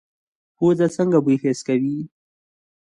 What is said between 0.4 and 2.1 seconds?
پوزه څنګه بوی حس کوي؟